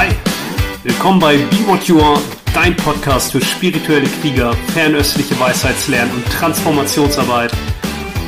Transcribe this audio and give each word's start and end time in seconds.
Hi, 0.00 0.08
willkommen 0.82 1.20
bei 1.20 1.36
Be 1.36 1.66
What 1.66 1.84
You 1.84 2.00
Are, 2.00 2.18
dein 2.54 2.74
Podcast 2.74 3.32
für 3.32 3.40
spirituelle 3.42 4.08
Krieger, 4.22 4.54
fernöstliche 4.72 5.38
Weisheitslernen 5.38 6.14
und 6.14 6.24
Transformationsarbeit. 6.32 7.52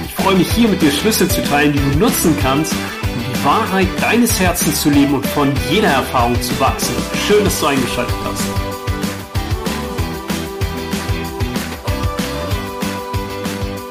Ich 0.04 0.12
freue 0.12 0.36
mich 0.36 0.52
hier 0.52 0.68
mit 0.68 0.82
dir 0.82 0.90
Schlüssel 0.90 1.30
zu 1.30 1.42
teilen, 1.44 1.72
die 1.72 1.78
du 1.78 1.98
nutzen 1.98 2.36
kannst, 2.42 2.74
um 2.74 3.18
die 3.20 3.44
Wahrheit 3.46 3.88
deines 4.02 4.38
Herzens 4.38 4.82
zu 4.82 4.90
leben 4.90 5.14
und 5.14 5.24
von 5.24 5.50
jeder 5.70 5.88
Erfahrung 5.88 6.38
zu 6.42 6.60
wachsen. 6.60 6.94
Schön, 7.26 7.42
dass 7.42 7.58
du 7.58 7.64
eingeschaltet 7.64 8.16
hast. 8.22 8.44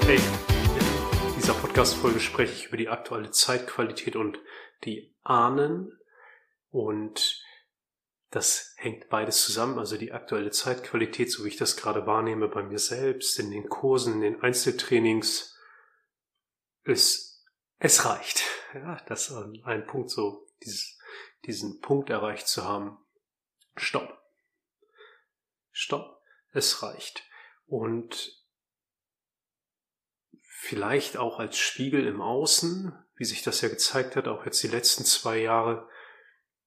Hey, 0.05 0.18
in 0.18 1.36
dieser 1.36 1.54
Podcast-Folge 1.54 2.20
spreche 2.20 2.54
ich 2.54 2.68
über 2.68 2.77
die 2.77 2.89
aktuelle 2.89 3.32
Zeitqualität 3.32 4.16
und 4.16 4.38
die 4.84 5.11
Ahnen 5.24 5.98
und 6.70 7.40
das 8.32 8.74
hängt 8.78 9.10
beides 9.10 9.44
zusammen, 9.44 9.78
also 9.78 9.98
die 9.98 10.14
aktuelle 10.14 10.52
Zeitqualität, 10.52 11.30
so 11.30 11.44
wie 11.44 11.50
ich 11.50 11.58
das 11.58 11.76
gerade 11.76 12.08
wahrnehme 12.08 12.48
bei 12.48 12.64
mir 12.64 12.80
selbst, 12.80 13.38
in 13.40 13.52
den 13.52 13.68
Kursen, 13.68 14.16
in 14.16 14.21
den 14.21 14.42
Einzeltrainings, 14.42 15.60
ist, 16.84 17.46
es 17.78 18.06
reicht. 18.06 18.44
Ja, 18.74 19.04
das 19.06 19.30
ist 19.30 19.36
ein 19.66 19.86
Punkt 19.86 20.12
so, 20.12 20.48
dieses, 20.64 20.98
diesen 21.46 21.82
Punkt 21.82 22.10
erreicht 22.10 22.48
zu 22.48 22.64
haben. 22.64 22.98
Stopp. 23.76 24.18
Stopp. 25.71 26.21
Es 26.54 26.82
reicht. 26.84 27.26
Und 27.66 28.42
vielleicht 30.40 31.18
auch 31.18 31.38
als 31.38 31.57
Spiegel 31.57 32.08
im 32.08 32.22
Außen, 32.22 32.98
wie 33.18 33.26
sich 33.26 33.44
das 33.44 33.59
ja 33.59 33.68
gezeigt 33.68 34.16
hat, 34.16 34.30
auch 34.30 34.45
jetzt 34.45 34.64
die 34.64 34.70
letzten 34.70 35.04
zwei 35.04 35.40
Jahre, 35.40 35.90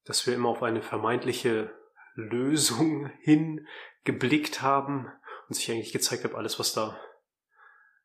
dass 0.04 0.26
wir 0.26 0.34
immer 0.34 0.50
auf 0.50 0.62
eine 0.62 0.82
vermeintliche 0.82 1.74
Lösung 2.14 3.06
hin 3.20 3.66
geblickt 4.04 4.62
haben 4.62 5.10
und 5.48 5.54
sich 5.54 5.70
eigentlich 5.70 5.92
gezeigt 5.92 6.24
hat, 6.24 6.34
alles, 6.34 6.58
was 6.58 6.72
da 6.72 6.98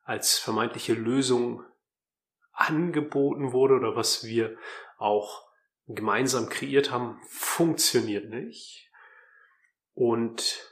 als 0.03 0.37
vermeintliche 0.37 0.93
Lösung 0.93 1.63
angeboten 2.51 3.53
wurde 3.53 3.75
oder 3.75 3.95
was 3.95 4.23
wir 4.23 4.57
auch 4.97 5.47
gemeinsam 5.87 6.49
kreiert 6.49 6.91
haben, 6.91 7.21
funktioniert 7.27 8.29
nicht. 8.29 8.89
Und 9.93 10.65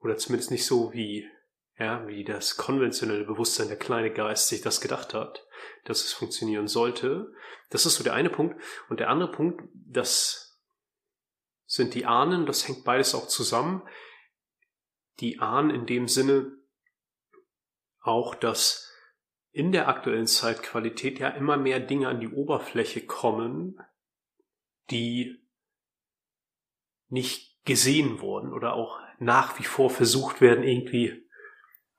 oder 0.00 0.16
zumindest 0.16 0.50
nicht 0.50 0.66
so 0.66 0.92
wie 0.92 1.28
ja, 1.78 2.06
wie 2.06 2.24
das 2.24 2.56
konventionelle 2.56 3.24
Bewusstsein, 3.24 3.68
der 3.68 3.78
kleine 3.78 4.12
Geist 4.12 4.48
sich 4.48 4.60
das 4.60 4.80
gedacht 4.80 5.14
hat, 5.14 5.46
dass 5.84 6.04
es 6.04 6.12
funktionieren 6.12 6.68
sollte. 6.68 7.32
Das 7.70 7.86
ist 7.86 7.96
so 7.96 8.04
der 8.04 8.14
eine 8.14 8.30
Punkt. 8.30 8.60
Und 8.88 9.00
der 9.00 9.10
andere 9.10 9.30
Punkt, 9.30 9.62
das 9.74 10.60
sind 11.66 11.94
die 11.94 12.06
Ahnen, 12.06 12.46
das 12.46 12.66
hängt 12.68 12.84
beides 12.84 13.14
auch 13.14 13.28
zusammen. 13.28 13.82
Die 15.20 15.40
Ahnen 15.40 15.70
in 15.70 15.86
dem 15.86 16.08
Sinne 16.08 16.52
auch, 18.00 18.34
dass 18.34 18.92
in 19.52 19.72
der 19.72 19.88
aktuellen 19.88 20.26
Zeitqualität 20.26 21.18
ja 21.20 21.28
immer 21.28 21.56
mehr 21.56 21.80
Dinge 21.80 22.08
an 22.08 22.20
die 22.20 22.28
Oberfläche 22.28 23.06
kommen, 23.06 23.78
die 24.90 25.44
nicht 27.08 27.64
gesehen 27.64 28.20
wurden 28.20 28.52
oder 28.52 28.74
auch 28.74 28.98
nach 29.18 29.58
wie 29.58 29.64
vor 29.64 29.90
versucht 29.90 30.40
werden, 30.40 30.64
irgendwie 30.64 31.24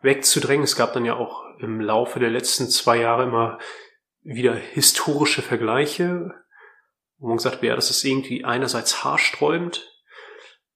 wegzudrängen. 0.01 0.65
Es 0.65 0.75
gab 0.75 0.93
dann 0.93 1.05
ja 1.05 1.15
auch 1.15 1.44
im 1.59 1.81
Laufe 1.81 2.19
der 2.19 2.29
letzten 2.29 2.69
zwei 2.69 2.97
Jahre 2.97 3.23
immer 3.23 3.59
wieder 4.21 4.55
historische 4.55 5.41
Vergleiche, 5.41 6.33
wo 7.17 7.27
man 7.27 7.37
gesagt 7.37 7.57
hat, 7.57 7.63
ja, 7.63 7.75
das 7.75 7.91
ist 7.91 8.03
irgendwie 8.03 8.43
einerseits 8.43 9.03
haarsträubend, 9.03 9.91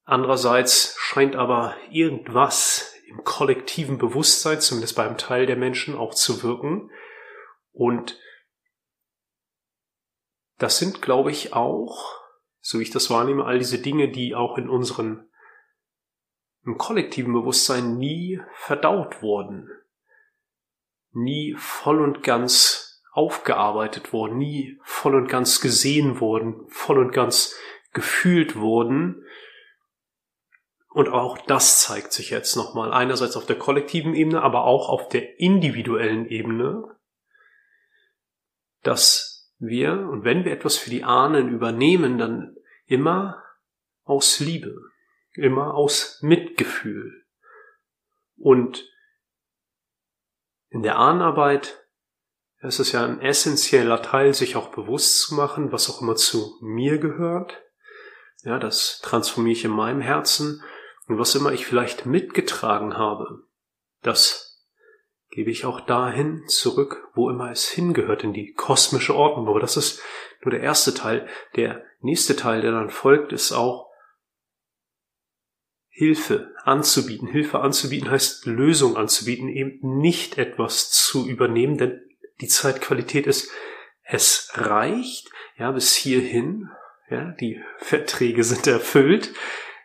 andererseits 0.04 0.94
scheint 0.98 1.36
aber 1.36 1.76
irgendwas 1.90 2.94
im 3.08 3.24
kollektiven 3.24 3.98
Bewusstsein, 3.98 4.60
zumindest 4.60 4.96
beim 4.96 5.18
Teil 5.18 5.46
der 5.46 5.56
Menschen, 5.56 5.96
auch 5.96 6.14
zu 6.14 6.44
wirken. 6.44 6.90
Und 7.72 8.18
das 10.58 10.78
sind, 10.78 11.02
glaube 11.02 11.32
ich, 11.32 11.52
auch, 11.52 12.20
so 12.60 12.78
wie 12.78 12.84
ich 12.84 12.90
das 12.90 13.10
wahrnehme, 13.10 13.44
all 13.44 13.58
diese 13.58 13.78
Dinge, 13.78 14.10
die 14.10 14.34
auch 14.36 14.58
in 14.58 14.68
unseren 14.68 15.28
im 16.64 16.76
kollektiven 16.76 17.32
Bewusstsein 17.32 17.96
nie 17.96 18.40
verdaut 18.54 19.22
wurden, 19.22 19.68
nie 21.12 21.54
voll 21.58 22.00
und 22.00 22.22
ganz 22.22 23.02
aufgearbeitet 23.12 24.12
wurden, 24.12 24.38
nie 24.38 24.78
voll 24.84 25.14
und 25.14 25.28
ganz 25.28 25.60
gesehen 25.60 26.20
wurden, 26.20 26.68
voll 26.68 26.98
und 26.98 27.12
ganz 27.12 27.54
gefühlt 27.92 28.56
wurden. 28.56 29.24
Und 30.88 31.08
auch 31.08 31.38
das 31.38 31.80
zeigt 31.80 32.12
sich 32.12 32.30
jetzt 32.30 32.56
nochmal 32.56 32.92
einerseits 32.92 33.36
auf 33.36 33.46
der 33.46 33.58
kollektiven 33.58 34.14
Ebene, 34.14 34.42
aber 34.42 34.64
auch 34.64 34.88
auf 34.88 35.08
der 35.08 35.38
individuellen 35.40 36.26
Ebene, 36.26 36.96
dass 38.82 39.52
wir, 39.58 39.92
und 39.92 40.24
wenn 40.24 40.44
wir 40.44 40.52
etwas 40.52 40.78
für 40.78 40.90
die 40.90 41.04
Ahnen 41.04 41.48
übernehmen, 41.48 42.18
dann 42.18 42.56
immer 42.86 43.42
aus 44.04 44.40
Liebe 44.40 44.90
immer 45.34 45.74
aus 45.74 46.20
Mitgefühl. 46.22 47.24
Und 48.36 48.88
in 50.70 50.82
der 50.82 50.96
Ahnenarbeit 50.96 51.84
ist 52.62 52.78
es 52.78 52.92
ja 52.92 53.04
ein 53.04 53.20
essentieller 53.20 54.02
Teil, 54.02 54.34
sich 54.34 54.56
auch 54.56 54.68
bewusst 54.68 55.20
zu 55.20 55.34
machen, 55.34 55.72
was 55.72 55.90
auch 55.90 56.00
immer 56.00 56.16
zu 56.16 56.58
mir 56.60 56.98
gehört. 56.98 57.60
Ja, 58.42 58.58
das 58.58 59.00
transformiere 59.02 59.52
ich 59.52 59.64
in 59.64 59.70
meinem 59.70 60.00
Herzen. 60.00 60.62
Und 61.06 61.18
was 61.18 61.34
immer 61.34 61.52
ich 61.52 61.66
vielleicht 61.66 62.06
mitgetragen 62.06 62.96
habe, 62.96 63.44
das 64.02 64.64
gebe 65.30 65.50
ich 65.50 65.64
auch 65.64 65.80
dahin 65.80 66.44
zurück, 66.46 67.08
wo 67.14 67.30
immer 67.30 67.50
es 67.50 67.68
hingehört, 67.68 68.22
in 68.22 68.32
die 68.32 68.52
kosmische 68.52 69.14
Ordnung. 69.14 69.48
Aber 69.48 69.60
das 69.60 69.76
ist 69.76 70.00
nur 70.42 70.50
der 70.50 70.60
erste 70.60 70.94
Teil. 70.94 71.28
Der 71.56 71.84
nächste 72.00 72.36
Teil, 72.36 72.62
der 72.62 72.72
dann 72.72 72.90
folgt, 72.90 73.32
ist 73.32 73.52
auch, 73.52 73.89
Hilfe 75.90 76.54
anzubieten. 76.64 77.28
Hilfe 77.28 77.60
anzubieten 77.60 78.10
heißt 78.10 78.46
Lösung 78.46 78.96
anzubieten, 78.96 79.48
eben 79.48 79.98
nicht 79.98 80.38
etwas 80.38 80.90
zu 80.90 81.28
übernehmen, 81.28 81.76
denn 81.76 82.00
die 82.40 82.48
Zeitqualität 82.48 83.26
ist, 83.26 83.50
es 84.02 84.50
reicht, 84.54 85.30
ja, 85.56 85.70
bis 85.72 85.94
hierhin, 85.94 86.70
ja, 87.10 87.32
die 87.32 87.60
Verträge 87.78 88.44
sind 88.44 88.66
erfüllt, 88.66 89.34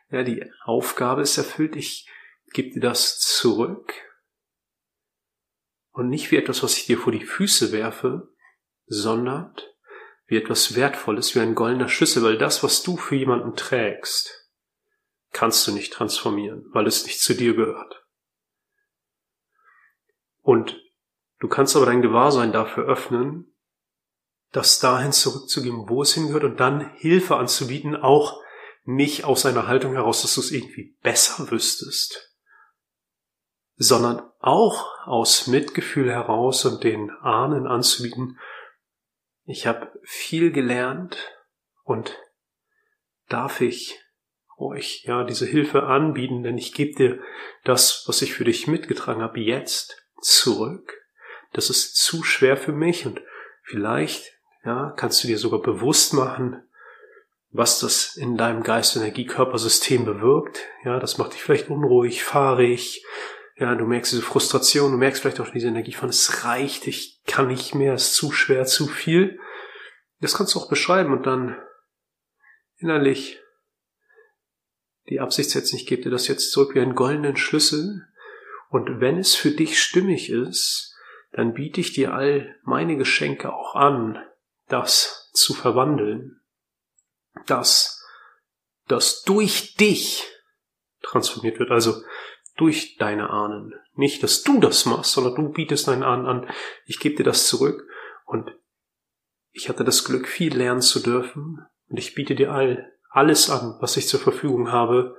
ja, 0.10 0.24
die 0.24 0.46
Aufgabe 0.64 1.22
ist 1.22 1.38
erfüllt, 1.38 1.76
ich 1.76 2.10
gebe 2.54 2.70
dir 2.70 2.80
das 2.80 3.20
zurück 3.20 3.94
und 5.92 6.10
nicht 6.10 6.32
wie 6.32 6.38
etwas, 6.38 6.64
was 6.64 6.78
ich 6.78 6.86
dir 6.86 6.98
vor 6.98 7.12
die 7.12 7.26
Füße 7.26 7.72
werfe, 7.72 8.30
sondern 8.86 9.56
wie 10.28 10.38
etwas 10.38 10.76
Wertvolles, 10.76 11.36
wie 11.36 11.40
ein 11.40 11.56
goldener 11.56 11.90
Schlüssel, 11.90 12.24
weil 12.24 12.38
das, 12.38 12.64
was 12.64 12.84
du 12.84 12.98
für 12.98 13.16
jemanden 13.16 13.56
trägst, 13.56 14.45
kannst 15.36 15.68
du 15.68 15.74
nicht 15.74 15.92
transformieren, 15.92 16.66
weil 16.72 16.88
es 16.88 17.06
nicht 17.06 17.20
zu 17.20 17.34
dir 17.34 17.56
gehört. 17.56 18.06
Und 20.42 20.82
du 21.40 21.50
kannst 21.50 21.76
aber 21.76 21.86
dein 21.86 22.02
Gewahrsein 22.02 22.54
dafür 22.54 22.86
öffnen, 22.86 23.54
das 24.52 24.80
dahin 24.80 25.12
zurückzugeben, 25.12 25.90
wo 25.90 26.02
es 26.02 26.14
hingehört 26.14 26.46
und 26.46 26.60
dann 26.62 26.94
Hilfe 26.96 27.36
anzubieten, 27.36 27.98
auch 27.98 28.42
nicht 28.86 29.26
aus 29.26 29.46
einer 29.46 29.68
Haltung 29.68 29.94
heraus, 29.94 30.22
dass 30.22 30.36
du 30.36 30.40
es 30.40 30.52
irgendwie 30.52 30.98
besser 31.02 31.52
wüsstest, 31.52 32.34
sondern 33.76 34.22
auch 34.40 35.06
aus 35.06 35.48
Mitgefühl 35.48 36.10
heraus 36.10 36.64
und 36.64 36.86
den 36.86 37.10
Ahnen 37.10 37.68
anzubieten, 37.68 38.40
ich 39.44 39.68
habe 39.68 39.92
viel 40.04 40.54
gelernt 40.54 41.18
und 41.84 42.18
darf 43.28 43.60
ich 43.60 44.00
euch 44.58 45.04
ja 45.06 45.24
diese 45.24 45.46
Hilfe 45.46 45.84
anbieten, 45.84 46.44
denn 46.44 46.58
ich 46.58 46.74
gebe 46.74 46.96
dir 46.96 47.20
das, 47.64 48.04
was 48.08 48.22
ich 48.22 48.34
für 48.34 48.46
dich 48.46 48.68
mitgetragen 48.68 49.22
habe, 49.22 49.40
jetzt 49.40 50.06
zurück. 50.22 51.02
Das 51.54 51.70
ist 51.70 51.96
zu 51.96 52.24
schwer 52.24 52.58
für 52.58 52.72
mich 52.72 53.06
und 53.06 53.22
vielleicht 53.64 54.34
ja, 54.64 54.94
kannst 54.96 55.24
du 55.24 55.28
dir 55.28 55.38
sogar 55.38 55.62
bewusst 55.62 56.14
machen, 56.14 56.64
was 57.52 57.80
das 57.80 58.18
in 58.18 58.36
deinem 58.36 58.64
Geist-Energie-Körpersystem 58.64 60.04
bewirkt. 60.04 60.66
Ja, 60.84 61.00
das 61.00 61.18
macht 61.18 61.34
dich 61.34 61.42
vielleicht 61.42 61.70
unruhig, 61.70 62.24
fahrig. 62.24 63.06
Ja, 63.58 63.76
du 63.76 63.86
merkst 63.86 64.12
diese 64.12 64.24
Frustration, 64.24 64.92
du 64.92 64.98
merkst 64.98 65.22
vielleicht 65.22 65.40
auch 65.40 65.50
diese 65.50 65.70
Energie 65.70 65.94
von, 65.94 66.10
es 66.10 66.44
reicht, 66.44 66.88
ich 66.88 67.22
kann 67.26 67.48
nicht 67.48 67.74
mehr, 67.74 67.94
es 67.94 68.08
ist 68.08 68.16
zu 68.16 68.32
schwer, 68.32 68.66
zu 68.66 68.88
viel. 68.88 69.40
Das 70.20 70.36
kannst 70.36 70.56
du 70.56 70.60
auch 70.60 70.68
beschreiben 70.68 71.14
und 71.14 71.26
dann 71.26 71.58
innerlich 72.78 73.40
die 75.10 75.20
Absicht 75.20 75.50
setzen, 75.52 75.76
ich 75.76 75.86
gebe 75.86 76.04
dir 76.04 76.10
das 76.10 76.28
jetzt 76.28 76.52
zurück 76.52 76.76
wie 76.76 76.80
einen 76.80 76.96
goldenen 76.96 77.38
Schlüssel. 77.38 78.08
Und 78.70 79.00
wenn 79.00 79.20
es 79.20 79.36
für 79.36 79.52
dich 79.52 79.82
stimmig 79.82 80.30
ist, 80.30 80.96
dann 81.32 81.54
biete 81.54 81.82
ich 81.82 81.94
dir 81.94 82.14
all 82.14 82.56
meine 82.64 82.98
Geschenke 82.98 83.54
auch 83.54 83.76
an, 83.76 84.18
das 84.68 85.30
zu 85.34 85.54
verwandeln, 85.54 86.40
dass 87.46 88.04
das 88.88 89.24
durch 89.24 89.76
dich 89.76 90.24
transformiert 91.02 91.60
wird, 91.60 91.72
also 91.72 92.02
durch 92.56 92.96
deine 92.98 93.30
Ahnen. 93.30 93.74
Nicht, 93.94 94.24
dass 94.24 94.44
du 94.44 94.60
das 94.60 94.86
machst, 94.86 95.12
sondern 95.12 95.36
du 95.36 95.52
bietest 95.52 95.88
deinen 95.88 96.04
Ahnen 96.04 96.26
an, 96.26 96.50
ich 96.86 97.00
gebe 97.00 97.16
dir 97.16 97.24
das 97.24 97.48
zurück 97.48 97.88
und 98.26 98.52
ich 99.52 99.70
hatte 99.70 99.84
das 99.84 100.04
Glück, 100.04 100.28
viel 100.28 100.56
lernen 100.56 100.82
zu 100.82 101.00
dürfen 101.00 101.66
und 101.90 101.98
ich 101.98 102.16
biete 102.16 102.36
dir 102.36 102.52
all, 102.52 102.95
alles 103.16 103.50
an, 103.50 103.78
was 103.80 103.96
ich 103.96 104.08
zur 104.10 104.20
Verfügung 104.20 104.72
habe. 104.72 105.18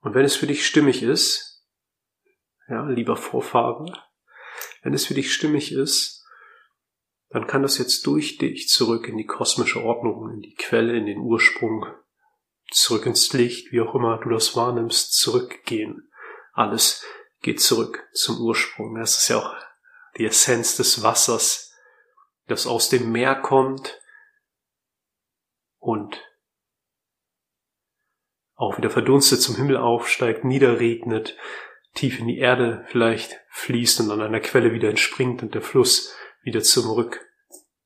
Und 0.00 0.14
wenn 0.14 0.24
es 0.24 0.34
für 0.34 0.48
dich 0.48 0.66
stimmig 0.66 1.02
ist, 1.02 1.64
ja, 2.68 2.84
lieber 2.84 3.16
Vorfahren, 3.16 3.96
wenn 4.82 4.92
es 4.92 5.06
für 5.06 5.14
dich 5.14 5.32
stimmig 5.32 5.72
ist, 5.72 6.24
dann 7.30 7.46
kann 7.46 7.62
das 7.62 7.78
jetzt 7.78 8.06
durch 8.06 8.38
dich 8.38 8.68
zurück 8.68 9.06
in 9.06 9.16
die 9.16 9.26
kosmische 9.26 9.82
Ordnung, 9.82 10.32
in 10.34 10.40
die 10.40 10.54
Quelle, 10.54 10.96
in 10.96 11.06
den 11.06 11.18
Ursprung, 11.18 11.86
zurück 12.72 13.06
ins 13.06 13.32
Licht, 13.32 13.70
wie 13.70 13.80
auch 13.82 13.94
immer 13.94 14.18
du 14.18 14.30
das 14.30 14.56
wahrnimmst, 14.56 15.12
zurückgehen. 15.12 16.10
Alles 16.52 17.04
geht 17.40 17.60
zurück 17.60 18.08
zum 18.14 18.40
Ursprung. 18.40 18.96
Das 18.96 19.16
ist 19.16 19.28
ja 19.28 19.38
auch 19.38 19.54
die 20.16 20.24
Essenz 20.24 20.76
des 20.76 21.04
Wassers, 21.04 21.72
das 22.48 22.66
aus 22.66 22.88
dem 22.88 23.12
Meer 23.12 23.36
kommt 23.36 24.00
und 25.78 26.20
auch 28.58 28.76
wieder 28.76 28.90
verdunstet 28.90 29.40
zum 29.40 29.54
Himmel 29.54 29.76
aufsteigt, 29.76 30.44
niederregnet, 30.44 31.36
tief 31.94 32.18
in 32.18 32.26
die 32.26 32.38
Erde 32.38 32.84
vielleicht 32.88 33.40
fließt 33.50 34.00
und 34.00 34.10
an 34.10 34.20
einer 34.20 34.40
Quelle 34.40 34.72
wieder 34.72 34.90
entspringt 34.90 35.42
und 35.42 35.54
der 35.54 35.62
Fluss 35.62 36.14
wieder 36.42 36.60
zurück 36.60 37.24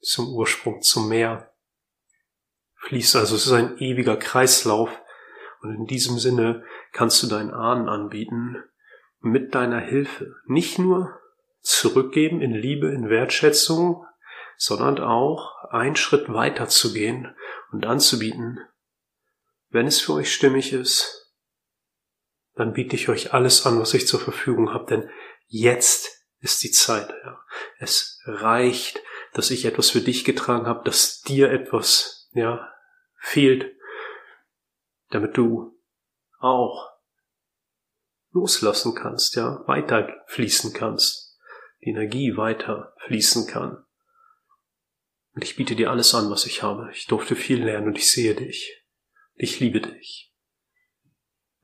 zum 0.00 0.34
Ursprung, 0.34 0.80
zum 0.80 1.08
Meer 1.08 1.52
fließt. 2.78 3.16
Also 3.16 3.36
es 3.36 3.46
ist 3.46 3.52
ein 3.52 3.76
ewiger 3.78 4.16
Kreislauf 4.16 4.90
und 5.60 5.74
in 5.74 5.86
diesem 5.86 6.19
Sinne 6.19 6.64
kannst 6.92 7.22
du 7.22 7.26
deinen 7.26 7.52
Ahnen 7.52 7.88
anbieten 7.88 8.56
mit 9.20 9.54
deiner 9.54 9.80
Hilfe. 9.80 10.34
Nicht 10.46 10.78
nur 10.78 11.20
zurückgeben 11.60 12.40
in 12.40 12.52
Liebe, 12.52 12.88
in 12.88 13.10
Wertschätzung, 13.10 14.06
sondern 14.56 15.00
auch 15.00 15.64
einen 15.70 15.96
Schritt 15.96 16.32
weiter 16.32 16.68
zu 16.68 16.94
gehen 16.94 17.36
und 17.72 17.84
anzubieten, 17.84 18.58
wenn 19.72 19.86
es 19.86 20.00
für 20.00 20.12
euch 20.12 20.32
stimmig 20.32 20.72
ist, 20.72 21.32
dann 22.54 22.74
biete 22.74 22.94
ich 22.94 23.08
euch 23.08 23.32
alles 23.32 23.64
an, 23.66 23.80
was 23.80 23.94
ich 23.94 24.06
zur 24.06 24.20
Verfügung 24.20 24.72
habe, 24.74 24.86
denn 24.86 25.10
jetzt 25.46 26.26
ist 26.40 26.62
die 26.62 26.70
Zeit. 26.70 27.08
Ja. 27.24 27.40
Es 27.78 28.20
reicht, 28.26 29.02
dass 29.32 29.50
ich 29.50 29.64
etwas 29.64 29.90
für 29.90 30.02
dich 30.02 30.24
getragen 30.24 30.66
habe, 30.66 30.84
dass 30.84 31.22
dir 31.22 31.50
etwas 31.50 32.28
ja 32.32 32.70
fehlt, 33.19 33.74
damit 35.08 35.36
du 35.36 35.80
auch 36.38 36.90
loslassen 38.32 38.94
kannst, 38.94 39.36
ja, 39.36 39.62
weiter 39.66 40.08
fließen 40.26 40.72
kannst, 40.72 41.38
die 41.82 41.90
Energie 41.90 42.36
weiter 42.36 42.94
fließen 43.06 43.46
kann. 43.46 43.84
Und 45.34 45.44
ich 45.44 45.56
biete 45.56 45.76
dir 45.76 45.90
alles 45.90 46.14
an, 46.14 46.30
was 46.30 46.44
ich 46.44 46.62
habe. 46.62 46.90
Ich 46.92 47.06
durfte 47.06 47.36
viel 47.36 47.64
lernen 47.64 47.88
und 47.88 47.96
ich 47.96 48.10
sehe 48.10 48.34
dich. 48.34 48.81
Ich 49.42 49.58
liebe 49.58 49.80
dich. 49.80 50.32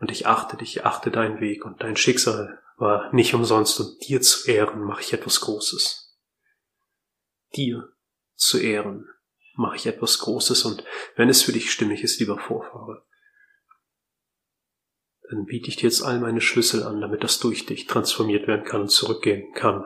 Und 0.00 0.10
ich 0.10 0.26
achte 0.26 0.56
dich, 0.56 0.84
achte 0.84 1.12
deinen 1.12 1.40
Weg 1.40 1.64
und 1.64 1.80
dein 1.80 1.96
Schicksal 1.96 2.60
war 2.76 3.12
nicht 3.14 3.34
umsonst 3.34 3.78
und 3.78 4.08
dir 4.08 4.20
zu 4.20 4.50
ehren 4.50 4.82
mache 4.82 5.02
ich 5.02 5.12
etwas 5.12 5.40
Großes. 5.42 6.19
Dir 7.54 7.88
zu 8.34 8.58
ehren 8.58 9.08
mache 9.54 9.76
ich 9.76 9.86
etwas 9.86 10.19
Großes 10.19 10.64
und 10.64 10.82
wenn 11.14 11.28
es 11.28 11.44
für 11.44 11.52
dich 11.52 11.70
stimmig 11.70 12.02
ist, 12.02 12.19
lieber 12.19 12.36
Vorfahre, 12.36 13.06
dann 15.30 15.44
biete 15.44 15.69
ich 15.69 15.76
dir 15.76 15.84
jetzt 15.84 16.02
all 16.02 16.19
meine 16.19 16.40
Schlüssel 16.40 16.82
an, 16.82 17.00
damit 17.00 17.22
das 17.22 17.38
durch 17.38 17.64
dich 17.64 17.86
transformiert 17.86 18.48
werden 18.48 18.64
kann 18.64 18.80
und 18.80 18.88
zurückgehen 18.88 19.54
kann 19.54 19.84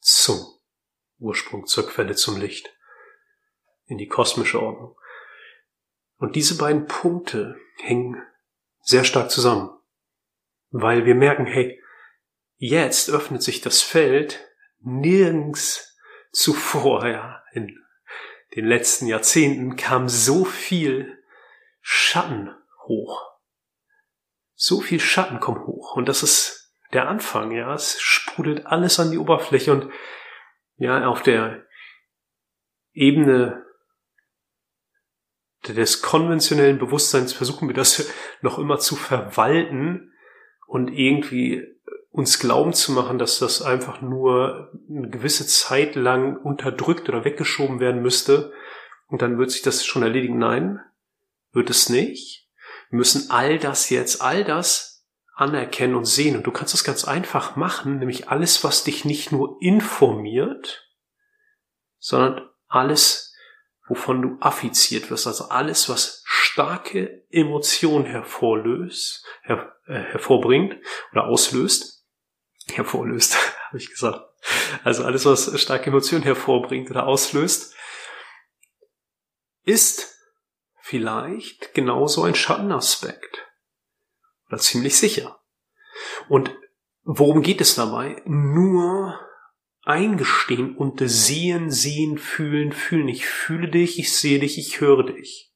zum 0.00 0.44
Ursprung, 1.18 1.66
zur 1.66 1.86
Quelle, 1.86 2.16
zum 2.16 2.40
Licht, 2.40 2.76
in 3.84 3.98
die 3.98 4.08
kosmische 4.08 4.60
Ordnung. 4.60 4.96
Und 6.22 6.36
diese 6.36 6.56
beiden 6.56 6.86
Punkte 6.86 7.56
hängen 7.80 8.22
sehr 8.80 9.02
stark 9.02 9.28
zusammen, 9.28 9.70
weil 10.70 11.04
wir 11.04 11.16
merken, 11.16 11.46
hey, 11.46 11.82
jetzt 12.58 13.10
öffnet 13.10 13.42
sich 13.42 13.60
das 13.60 13.82
Feld 13.82 14.48
nirgends 14.78 15.98
zuvor, 16.30 17.06
ja, 17.08 17.42
in 17.54 17.76
den 18.54 18.66
letzten 18.66 19.08
Jahrzehnten 19.08 19.74
kam 19.74 20.08
so 20.08 20.44
viel 20.44 21.20
Schatten 21.80 22.54
hoch. 22.86 23.20
So 24.54 24.80
viel 24.80 25.00
Schatten 25.00 25.40
kommt 25.40 25.66
hoch. 25.66 25.96
Und 25.96 26.08
das 26.08 26.22
ist 26.22 26.72
der 26.92 27.08
Anfang, 27.08 27.50
ja. 27.50 27.74
Es 27.74 28.00
sprudelt 28.00 28.64
alles 28.66 29.00
an 29.00 29.10
die 29.10 29.18
Oberfläche 29.18 29.72
und 29.72 29.92
ja, 30.76 31.04
auf 31.04 31.24
der 31.24 31.66
Ebene 32.92 33.61
des 35.68 36.02
konventionellen 36.02 36.78
Bewusstseins 36.78 37.32
versuchen 37.32 37.68
wir 37.68 37.74
das 37.74 38.10
noch 38.40 38.58
immer 38.58 38.78
zu 38.78 38.96
verwalten 38.96 40.12
und 40.66 40.88
irgendwie 40.88 41.66
uns 42.10 42.38
glauben 42.38 42.72
zu 42.72 42.92
machen, 42.92 43.18
dass 43.18 43.38
das 43.38 43.62
einfach 43.62 44.02
nur 44.02 44.70
eine 44.90 45.08
gewisse 45.08 45.46
Zeit 45.46 45.94
lang 45.94 46.36
unterdrückt 46.36 47.08
oder 47.08 47.24
weggeschoben 47.24 47.80
werden 47.80 48.02
müsste 48.02 48.52
und 49.06 49.22
dann 49.22 49.38
wird 49.38 49.50
sich 49.50 49.62
das 49.62 49.84
schon 49.84 50.02
erledigen. 50.02 50.38
Nein, 50.38 50.80
wird 51.52 51.70
es 51.70 51.88
nicht. 51.88 52.48
Wir 52.90 52.98
müssen 52.98 53.30
all 53.30 53.58
das 53.58 53.90
jetzt, 53.90 54.20
all 54.20 54.44
das 54.44 55.06
anerkennen 55.34 55.94
und 55.94 56.04
sehen. 56.04 56.36
Und 56.36 56.46
du 56.46 56.50
kannst 56.50 56.74
das 56.74 56.84
ganz 56.84 57.04
einfach 57.04 57.56
machen, 57.56 57.98
nämlich 57.98 58.28
alles, 58.28 58.64
was 58.64 58.84
dich 58.84 59.04
nicht 59.04 59.32
nur 59.32 59.56
informiert, 59.60 60.88
sondern 61.98 62.48
alles, 62.68 63.21
wovon 63.92 64.22
du 64.22 64.36
affiziert 64.40 65.10
wirst, 65.10 65.26
also 65.26 65.50
alles, 65.50 65.90
was 65.90 66.22
starke 66.24 67.26
Emotionen 67.28 68.06
hervorlöst, 68.06 69.22
her, 69.42 69.76
äh, 69.84 70.00
hervorbringt 70.00 70.82
oder 71.12 71.26
auslöst, 71.26 72.06
hervorlöst, 72.72 73.36
habe 73.68 73.76
ich 73.76 73.90
gesagt. 73.90 74.24
Also 74.82 75.04
alles, 75.04 75.26
was 75.26 75.60
starke 75.60 75.90
Emotionen 75.90 76.24
hervorbringt 76.24 76.90
oder 76.90 77.06
auslöst, 77.06 77.74
ist 79.64 80.16
vielleicht 80.80 81.74
genauso 81.74 82.22
ein 82.22 82.34
Schattenaspekt. 82.34 83.46
Oder 84.48 84.56
ziemlich 84.58 84.96
sicher. 84.96 85.38
Und 86.30 86.56
worum 87.02 87.42
geht 87.42 87.60
es 87.60 87.74
dabei? 87.74 88.22
Nur 88.24 89.20
eingestehen 89.82 90.76
und 90.76 91.00
sehen, 91.04 91.70
sehen, 91.70 92.18
fühlen, 92.18 92.72
fühlen. 92.72 93.08
Ich 93.08 93.26
fühle 93.26 93.68
dich, 93.68 93.98
ich 93.98 94.16
sehe 94.16 94.38
dich, 94.38 94.58
ich 94.58 94.80
höre 94.80 95.04
dich. 95.04 95.52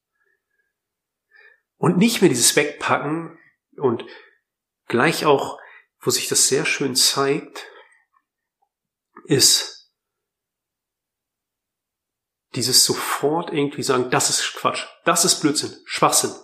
Und 1.76 1.98
nicht 1.98 2.20
mehr 2.20 2.28
dieses 2.28 2.56
Wegpacken 2.56 3.38
und 3.76 4.04
gleich 4.86 5.26
auch, 5.26 5.58
wo 6.00 6.10
sich 6.10 6.28
das 6.28 6.48
sehr 6.48 6.64
schön 6.64 6.96
zeigt, 6.96 7.66
ist 9.24 9.92
dieses 12.54 12.84
sofort 12.84 13.52
irgendwie 13.52 13.82
sagen, 13.82 14.10
das 14.10 14.30
ist 14.30 14.54
Quatsch, 14.54 14.86
das 15.04 15.24
ist 15.24 15.40
Blödsinn, 15.40 15.76
Schwachsinn, 15.84 16.34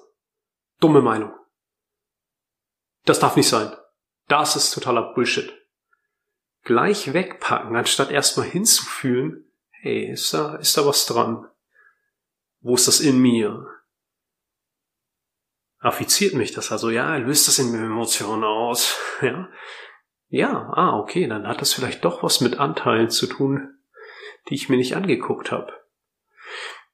dumme 0.80 1.00
Meinung. 1.00 1.32
Das 3.04 3.18
darf 3.18 3.34
nicht 3.34 3.48
sein. 3.48 3.74
Das 4.28 4.54
ist 4.54 4.72
totaler 4.72 5.14
Bullshit 5.14 5.61
gleich 6.62 7.12
wegpacken, 7.12 7.76
anstatt 7.76 8.10
erstmal 8.10 8.46
hinzufühlen, 8.46 9.44
hey, 9.70 10.10
ist 10.10 10.32
da, 10.32 10.56
ist 10.56 10.76
da 10.76 10.86
was 10.86 11.06
dran? 11.06 11.46
Wo 12.60 12.74
ist 12.74 12.88
das 12.88 13.00
in 13.00 13.18
mir? 13.18 13.66
Affiziert 15.78 16.34
mich 16.34 16.52
das 16.52 16.70
also, 16.70 16.90
ja, 16.90 17.16
löst 17.16 17.48
das 17.48 17.58
in 17.58 17.72
mir 17.72 17.84
Emotionen 17.84 18.44
aus, 18.44 18.96
ja? 19.22 19.48
Ja, 20.28 20.72
ah, 20.72 20.98
okay, 20.98 21.26
dann 21.26 21.46
hat 21.46 21.60
das 21.60 21.74
vielleicht 21.74 22.04
doch 22.04 22.22
was 22.22 22.40
mit 22.40 22.58
Anteilen 22.58 23.10
zu 23.10 23.26
tun, 23.26 23.74
die 24.48 24.54
ich 24.54 24.68
mir 24.68 24.76
nicht 24.76 24.96
angeguckt 24.96 25.50
habe. 25.50 25.72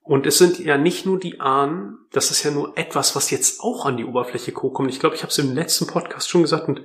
Und 0.00 0.26
es 0.26 0.38
sind 0.38 0.58
ja 0.58 0.78
nicht 0.78 1.04
nur 1.04 1.20
die 1.20 1.38
Ahnen, 1.38 1.98
das 2.12 2.30
ist 2.30 2.42
ja 2.42 2.50
nur 2.50 2.76
etwas, 2.78 3.14
was 3.14 3.30
jetzt 3.30 3.60
auch 3.60 3.84
an 3.84 3.98
die 3.98 4.06
Oberfläche 4.06 4.52
kommt. 4.52 4.90
Ich 4.90 5.00
glaube, 5.00 5.14
ich 5.14 5.22
habe 5.22 5.30
es 5.30 5.38
im 5.38 5.54
letzten 5.54 5.87
Podcast 5.87 6.30
schon 6.30 6.42
gesagt 6.42 6.66
und 6.66 6.80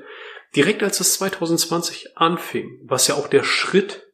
direkt 0.55 0.83
als 0.83 0.99
es 0.99 1.13
2020 1.15 2.17
anfing, 2.17 2.79
was 2.83 3.07
ja 3.07 3.15
auch 3.15 3.27
der 3.27 3.43
Schritt 3.43 4.07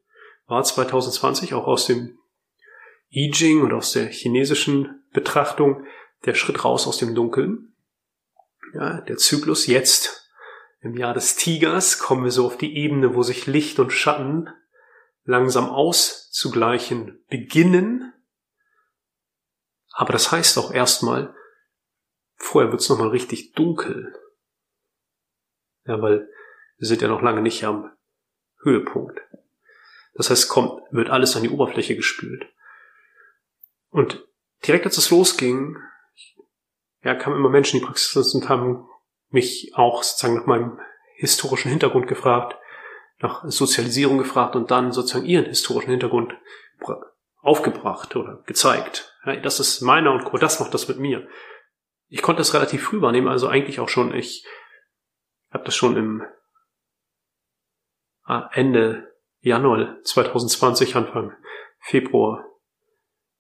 war 0.48 0.64
2020, 0.64 1.54
auch 1.54 1.68
aus 1.68 1.86
dem 1.86 2.18
I 3.12 3.32
Ching 3.32 3.62
und 3.62 3.74
aus 3.74 3.94
der 3.94 4.08
chinesischen 4.08 5.04
Betrachtung, 5.12 5.86
der 6.26 6.36
Schritt 6.36 6.64
raus 6.64 6.88
aus 6.88 6.98
dem 6.98 7.16
Dunkeln. 7.16 7.74
Ja, 8.74 9.02
der 9.02 9.18
Zyklus 9.18 9.68
jetzt 9.68 10.30
im 10.82 10.96
Jahr 10.96 11.14
des 11.14 11.36
Tigers 11.36 12.00
kommen 12.00 12.24
wir 12.24 12.32
so 12.32 12.46
auf 12.46 12.58
die 12.58 12.78
Ebene, 12.78 13.16
wo 13.16 13.24
sich 13.24 13.48
Licht 13.48 13.80
und 13.80 13.92
Schatten 13.92 14.50
langsam 15.24 15.70
auszugleichen 15.70 17.24
beginnen. 17.30 18.14
Aber 19.92 20.14
das 20.14 20.32
heißt 20.32 20.58
auch 20.58 20.72
erstmal, 20.72 21.36
vorher 22.36 22.72
wird's 22.72 22.90
nochmal 22.90 23.10
richtig 23.10 23.54
dunkel. 23.54 24.14
Ja, 25.90 26.00
weil 26.04 26.30
wir 26.78 26.88
sind 26.88 27.02
ja 27.02 27.08
noch 27.08 27.24
lange 27.24 27.42
nicht 27.42 27.64
am 27.64 27.92
Höhepunkt. 28.62 29.20
Das 30.14 30.30
heißt, 30.30 30.48
kommt, 30.48 30.84
wird 30.92 31.10
alles 31.10 31.36
an 31.36 31.42
die 31.42 31.50
Oberfläche 31.50 31.96
gespült. 31.96 32.46
Und 33.90 34.24
direkt 34.68 34.86
als 34.86 34.98
es 34.98 35.10
losging, 35.10 35.78
ja, 37.04 37.16
kamen 37.16 37.38
immer 37.38 37.50
Menschen 37.50 37.78
in 37.78 37.80
die 37.82 37.88
Praxis 37.88 38.36
und 38.36 38.50
haben 38.50 38.88
mich 39.30 39.72
auch 39.74 40.04
sozusagen 40.04 40.36
nach 40.36 40.46
meinem 40.46 40.80
historischen 41.16 41.70
Hintergrund 41.70 42.08
gefragt, 42.08 42.56
nach 43.18 43.44
Sozialisierung 43.48 44.20
gefragt 44.20 44.56
und 44.56 44.70
dann 44.70 44.92
sozusagen 44.92 45.26
ihren 45.26 45.46
historischen 45.46 45.90
Hintergrund 45.90 46.36
aufgebracht 47.42 48.16
oder 48.16 48.44
gezeigt. 48.46 49.18
Ja, 49.26 49.38
das 49.38 49.60
ist 49.60 49.82
meiner 49.82 50.12
und. 50.12 50.44
Das 50.44 50.60
macht 50.60 50.74
das 50.76 50.88
mit 50.88 51.00
mir. 51.00 51.28
Ich 52.10 52.22
konnte 52.22 52.42
das 52.42 52.54
relativ 52.54 52.84
früh 52.84 53.02
wahrnehmen, 53.02 53.28
also 53.28 53.48
eigentlich 53.48 53.80
auch 53.80 53.90
schon. 53.90 54.14
Ich 54.14 54.46
habe 55.52 55.64
das 55.64 55.76
schon 55.76 55.98
im 55.98 56.24
ah, 58.24 58.50
Ende 58.54 59.14
Januar 59.42 60.02
2020, 60.04 60.96
Anfang 60.96 61.34
Februar 61.80 62.46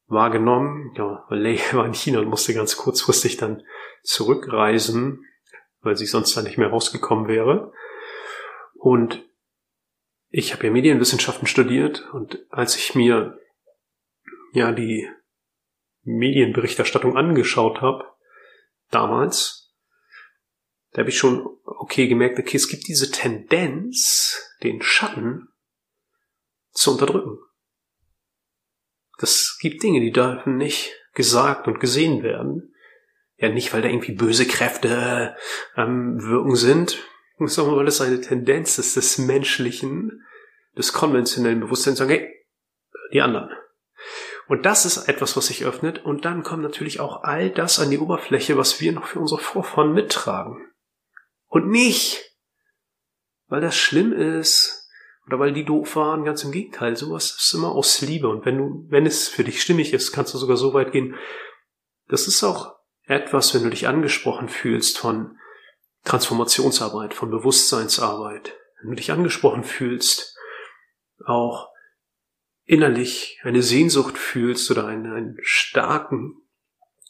wahrgenommen. 0.07 0.93
Ja, 0.95 1.25
weil 1.29 1.39
Lei 1.39 1.59
war 1.71 1.85
in 1.85 1.93
China 1.93 2.19
und 2.19 2.29
musste 2.29 2.53
ganz 2.53 2.77
kurzfristig 2.77 3.37
dann 3.37 3.63
zurückreisen, 4.03 5.25
weil 5.81 5.95
sie 5.95 6.05
sonst 6.05 6.35
da 6.35 6.41
nicht 6.41 6.57
mehr 6.57 6.69
rausgekommen 6.69 7.27
wäre. 7.27 7.71
Und 8.73 9.23
ich 10.29 10.53
habe 10.53 10.65
ja 10.67 10.71
Medienwissenschaften 10.71 11.47
studiert 11.47 12.07
und 12.13 12.45
als 12.49 12.75
ich 12.75 12.95
mir 12.95 13.39
ja 14.53 14.71
die 14.71 15.09
Medienberichterstattung 16.03 17.17
angeschaut 17.17 17.81
habe, 17.81 18.05
damals, 18.89 19.58
da 20.91 21.01
habe 21.01 21.10
ich 21.10 21.17
schon 21.17 21.46
okay 21.63 22.08
gemerkt, 22.08 22.39
okay, 22.39 22.58
es 22.58 22.67
gibt 22.67 22.88
diese 22.88 23.12
Tendenz, 23.12 24.55
den 24.63 24.81
Schatten 24.81 25.48
zu 26.72 26.91
unterdrücken. 26.91 27.38
Das 29.19 29.58
gibt 29.60 29.84
Dinge, 29.84 30.00
die 30.00 30.12
dürfen 30.12 30.58
nicht 30.58 30.96
gesagt 31.13 31.67
und 31.67 31.79
gesehen 31.79 32.24
werden. 32.24 32.74
Ja, 33.38 33.50
nicht, 33.50 33.74
weil 33.74 33.81
da 33.81 33.89
irgendwie 33.89 34.13
böse 34.13 34.48
Kräfte 34.48 35.36
ähm, 35.75 36.22
wirken 36.22 36.55
sind, 36.55 36.98
sondern 37.38 37.77
weil 37.77 37.88
es 37.88 38.01
eine 38.01 38.19
Tendenz 38.19 38.77
ist 38.77 38.96
des 38.96 39.17
menschlichen, 39.17 40.25
des 40.77 40.93
konventionellen 40.93 41.60
Bewusstseins, 41.62 42.00
sagen, 42.00 42.12
hey, 42.12 42.46
die 43.13 43.22
anderen. 43.22 43.50
Und 44.48 44.65
das 44.65 44.86
ist 44.86 45.08
etwas, 45.08 45.38
was 45.38 45.48
sich 45.48 45.65
öffnet. 45.65 46.03
Und 46.03 46.25
dann 46.25 46.43
kommt 46.43 46.63
natürlich 46.63 47.00
auch 47.00 47.24
all 47.24 47.50
das 47.50 47.79
an 47.79 47.91
die 47.91 48.00
Oberfläche, 48.00 48.58
was 48.58 48.81
wir 48.81 48.91
noch 48.91 49.08
für 49.08 49.19
unsere 49.19 49.39
Vorfahren 49.39 49.93
mittragen. 49.93 50.68
Und 51.50 51.68
nicht, 51.68 52.24
weil 53.48 53.62
das 53.62 53.75
schlimm 53.75 54.13
ist 54.13 54.89
oder 55.25 55.39
weil 55.39 55.51
die 55.51 55.65
doof 55.65 55.96
waren. 55.96 56.24
Ganz 56.24 56.44
im 56.44 56.51
Gegenteil. 56.51 56.96
Sowas 56.96 57.36
ist 57.38 57.53
immer 57.53 57.72
aus 57.72 58.01
Liebe. 58.01 58.29
Und 58.29 58.46
wenn 58.46 58.58
du, 58.58 58.86
wenn 58.89 59.06
es 59.06 59.27
für 59.27 59.44
dich 59.44 59.62
stimmig 59.62 59.94
ist, 59.94 60.12
kannst 60.12 60.34
du 60.34 60.38
sogar 60.38 60.58
so 60.58 60.74
weit 60.74 60.91
gehen. 60.91 61.15
Das 62.08 62.27
ist 62.27 62.44
auch 62.44 62.75
etwas, 63.03 63.53
wenn 63.53 63.63
du 63.63 63.70
dich 63.72 63.88
angesprochen 63.88 64.48
fühlst 64.48 65.00
von 65.00 65.38
Transformationsarbeit, 66.06 67.13
von 67.13 67.32
Bewusstseinsarbeit. 67.32 68.56
Wenn 68.79 68.91
du 68.91 68.96
dich 68.96 69.12
angesprochen 69.12 69.63
fühlst, 69.63 70.38
auch 71.25 71.70
innerlich 72.65 73.39
eine 73.44 73.63
Sehnsucht 73.63 74.18
fühlst 74.18 74.70
oder 74.70 74.86
einen, 74.86 75.12
einen 75.12 75.38
starken, 75.41 76.36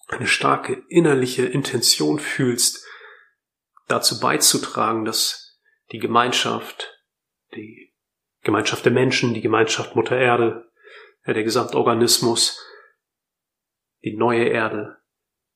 eine 0.07 0.25
starke 0.25 0.83
innerliche 0.87 1.45
Intention 1.45 2.19
fühlst, 2.19 2.85
dazu 3.89 4.19
beizutragen, 4.19 5.03
dass 5.03 5.59
die 5.91 5.99
Gemeinschaft, 5.99 7.03
die 7.55 7.93
Gemeinschaft 8.43 8.85
der 8.85 8.91
Menschen, 8.91 9.33
die 9.33 9.41
Gemeinschaft 9.41 9.95
Mutter 9.95 10.17
Erde, 10.17 10.71
der 11.25 11.43
Gesamtorganismus, 11.43 12.57
die 14.03 14.15
neue 14.15 14.45
Erde, 14.45 14.97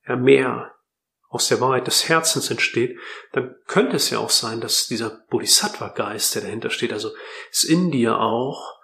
ja, 0.06 0.16
mehr 0.16 0.76
aus 1.30 1.48
der 1.48 1.62
Wahrheit 1.62 1.88
des 1.88 2.10
Herzens 2.10 2.52
entsteht, 2.52 3.00
dann 3.32 3.56
könnte 3.66 3.96
es 3.96 4.10
ja 4.10 4.20
auch 4.20 4.30
sein, 4.30 4.62
dass 4.62 4.88
dieser 4.88 5.10
Bodhisattva-Geist, 5.30 6.36
der 6.36 6.44
dahinter 6.44 6.70
steht, 6.70 6.94
also 6.94 7.10
es 7.50 7.64
in 7.64 7.90
dir 7.90 8.20
auch 8.20 8.80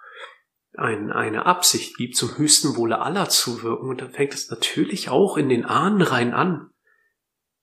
ein, 0.76 1.12
eine 1.12 1.46
Absicht 1.46 1.96
gibt, 1.96 2.16
zum 2.16 2.36
höchsten 2.38 2.76
Wohle 2.76 3.00
aller 3.00 3.28
zu 3.28 3.62
wirken, 3.62 3.88
und 3.88 4.00
dann 4.00 4.12
fängt 4.12 4.34
es 4.34 4.50
natürlich 4.50 5.10
auch 5.10 5.36
in 5.36 5.48
den 5.48 5.64
Ahnenreihen 5.64 6.32
an. 6.32 6.70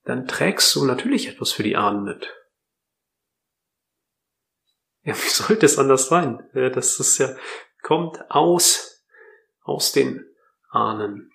Dann 0.07 0.25
trägst 0.25 0.73
du 0.73 0.85
natürlich 0.85 1.27
etwas 1.27 1.51
für 1.51 1.63
die 1.63 1.75
Ahnen 1.75 2.05
mit. 2.05 2.33
Ja, 5.03 5.13
wie 5.13 5.27
sollte 5.29 5.65
es 5.65 5.77
anders 5.77 6.07
sein? 6.07 6.49
Das 6.53 6.97
ist 7.01 7.17
ja, 7.17 7.35
kommt 7.81 8.31
aus, 8.31 9.03
aus 9.63 9.91
den 9.91 10.25
Ahnen. 10.69 11.33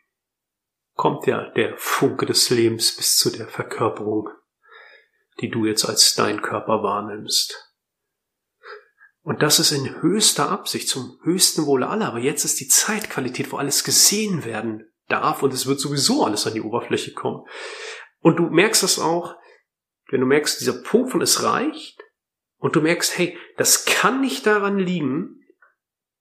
Kommt 0.94 1.26
ja 1.26 1.50
der 1.50 1.76
Funke 1.76 2.24
des 2.24 2.48
Lebens 2.48 2.96
bis 2.96 3.18
zu 3.18 3.28
der 3.28 3.46
Verkörperung, 3.46 4.30
die 5.42 5.50
du 5.50 5.66
jetzt 5.66 5.84
als 5.84 6.14
dein 6.14 6.40
Körper 6.40 6.82
wahrnimmst. 6.82 7.74
Und 9.20 9.42
das 9.42 9.58
ist 9.58 9.72
in 9.72 10.00
höchster 10.00 10.50
Absicht, 10.50 10.88
zum 10.88 11.20
höchsten 11.24 11.66
Wohle 11.66 11.88
aller. 11.88 12.08
Aber 12.08 12.20
jetzt 12.20 12.46
ist 12.46 12.58
die 12.58 12.68
Zeitqualität, 12.68 13.52
wo 13.52 13.58
alles 13.58 13.84
gesehen 13.84 14.46
werden 14.46 14.90
darf 15.08 15.42
und 15.42 15.52
es 15.52 15.66
wird 15.66 15.78
sowieso 15.78 16.24
alles 16.24 16.46
an 16.46 16.54
die 16.54 16.62
Oberfläche 16.62 17.12
kommen. 17.12 17.46
Und 18.22 18.38
du 18.38 18.44
merkst 18.44 18.82
das 18.82 18.98
auch, 18.98 19.36
wenn 20.10 20.20
du 20.20 20.26
merkst, 20.26 20.60
dieser 20.60 20.82
Punkt 20.82 21.10
von 21.10 21.20
es 21.20 21.42
reicht 21.42 22.02
und 22.58 22.74
du 22.76 22.80
merkst, 22.80 23.18
hey, 23.18 23.36
das 23.56 23.84
kann 23.84 24.20
nicht 24.20 24.46
daran 24.46 24.78
liegen, 24.78 25.44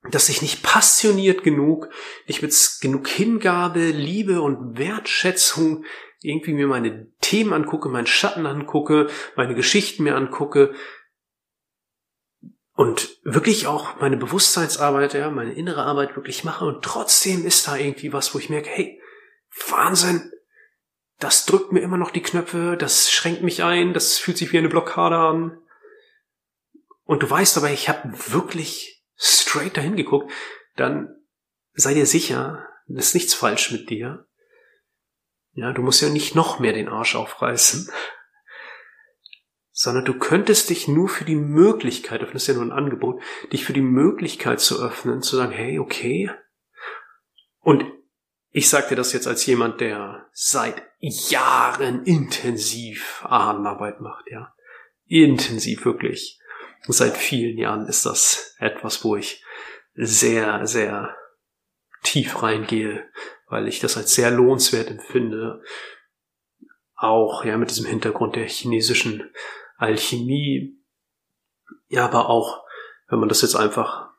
dass 0.10 0.30
ich 0.30 0.42
nicht 0.42 0.64
passioniert 0.64 1.44
genug, 1.44 1.90
nicht 2.28 2.42
mit 2.42 2.54
genug 2.82 3.08
Hingabe, 3.08 3.92
Liebe 3.92 4.42
und 4.42 4.78
Wertschätzung 4.78 5.86
irgendwie 6.22 6.54
mir 6.54 6.68
meine 6.68 7.12
Themen 7.22 7.54
angucke, 7.54 7.90
meinen 7.90 8.08
Schatten 8.08 8.46
angucke, 8.46 9.10
meine 9.36 9.56
Geschichten 9.56 10.04
mir 10.04 10.16
angucke, 10.16 10.74
und 12.82 13.20
wirklich 13.24 13.68
auch 13.68 14.00
meine 14.00 14.18
Bewusstseinsarbeit, 14.18 15.14
ja, 15.14 15.30
meine 15.30 15.54
innere 15.54 15.84
Arbeit 15.84 16.16
wirklich 16.16 16.44
mache 16.44 16.66
und 16.66 16.84
trotzdem 16.84 17.46
ist 17.46 17.68
da 17.68 17.76
irgendwie 17.76 18.12
was, 18.12 18.34
wo 18.34 18.40
ich 18.40 18.50
merke, 18.50 18.70
hey, 18.70 19.00
Wahnsinn, 19.70 20.32
das 21.22 21.46
drückt 21.46 21.72
mir 21.72 21.82
immer 21.82 21.98
noch 21.98 22.12
die 22.12 22.22
Knöpfe, 22.22 22.76
das 22.78 23.12
schränkt 23.12 23.44
mich 23.44 23.64
ein, 23.64 23.94
das 23.94 24.18
fühlt 24.18 24.38
sich 24.38 24.52
wie 24.52 24.58
eine 24.58 24.70
Blockade 24.70 25.16
an. 25.16 25.58
Und 27.04 27.24
du 27.24 27.30
weißt 27.30 27.58
aber, 27.58 27.72
ich 27.72 27.90
habe 27.90 28.12
wirklich 28.32 29.04
straight 29.16 29.78
dahin 29.78 29.96
geguckt, 29.96 30.32
dann 30.76 31.16
sei 31.74 31.94
dir 31.94 32.06
sicher, 32.06 32.68
es 32.88 33.08
ist 33.08 33.14
nichts 33.14 33.34
falsch 33.34 33.72
mit 33.72 33.90
dir. 33.90 34.28
Ja, 35.54 35.72
du 35.74 35.82
musst 35.82 36.02
ja 36.02 36.10
nicht 36.10 36.36
noch 36.36 36.60
mehr 36.60 36.74
den 36.74 36.90
Arsch 36.90 37.16
aufreißen 37.16 37.90
sondern 39.82 40.06
du 40.06 40.14
könntest 40.14 40.70
dich 40.70 40.88
nur 40.88 41.10
für 41.10 41.26
die 41.26 41.36
Möglichkeit, 41.36 42.22
das 42.22 42.32
ist 42.34 42.46
ja 42.46 42.54
nur 42.54 42.64
ein 42.64 42.72
Angebot, 42.72 43.20
dich 43.52 43.66
für 43.66 43.74
die 43.74 43.82
Möglichkeit 43.82 44.60
zu 44.60 44.80
öffnen, 44.80 45.24
zu 45.24 45.36
sagen, 45.36 45.52
hey, 45.52 45.80
okay. 45.80 46.30
Und 47.62 47.84
ich 48.52 48.70
sage 48.70 48.90
dir 48.90 48.96
das 48.96 49.14
jetzt 49.14 49.28
als 49.28 49.46
jemand, 49.46 49.80
der 49.80 50.28
seit 50.34 50.82
Jahren 51.00 52.04
intensiv 52.06 53.24
Ahnenarbeit 53.26 54.02
macht, 54.02 54.26
ja. 54.30 54.54
Intensiv, 55.06 55.86
wirklich. 55.86 56.40
Seit 56.88 57.16
vielen 57.16 57.58
Jahren 57.58 57.88
ist 57.88 58.06
das 58.06 58.56
etwas, 58.60 59.04
wo 59.04 59.16
ich 59.16 59.44
sehr, 59.94 60.66
sehr 60.68 61.16
tief 62.04 62.42
reingehe, 62.44 63.10
weil 63.48 63.68
ich 63.68 63.80
das 63.80 63.98
als 63.98 64.16
sehr 64.16 64.32
lohnenswert 64.32 64.90
empfinde. 64.90 65.62
Auch, 66.96 67.46
ja, 67.46 67.58
mit 67.58 67.70
diesem 67.70 67.86
Hintergrund 67.86 68.36
der 68.36 68.48
chinesischen 68.48 69.32
Alchemie, 69.78 70.78
ja, 71.88 72.06
aber 72.06 72.30
auch, 72.30 72.64
wenn 73.08 73.20
man 73.20 73.30
das 73.30 73.42
jetzt 73.42 73.56
einfach, 73.56 74.10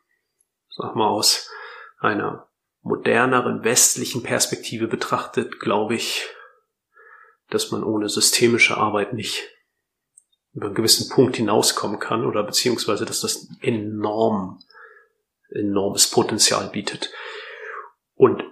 sag 0.71 0.95
mal, 0.95 1.09
aus 1.09 1.51
einer 1.99 2.52
moderneren 2.83 3.65
westlichen 3.65 4.23
Perspektive 4.23 4.89
betrachtet, 4.89 5.61
glaube 5.61 5.95
ich, 5.95 6.27
dass 7.49 7.71
man 7.71 7.85
ohne 7.85 8.09
systemische 8.09 8.77
Arbeit 8.77 9.13
nicht 9.13 9.49
über 10.53 10.67
einen 10.67 10.75
gewissen 10.75 11.09
Punkt 11.09 11.37
hinauskommen 11.37 11.99
kann 11.99 12.27
oder 12.27 12.43
beziehungsweise, 12.43 13.05
dass 13.05 13.21
das 13.21 13.49
enorm, 13.61 14.61
enormes 15.51 16.11
Potenzial 16.11 16.69
bietet. 16.69 17.13
Und 18.15 18.43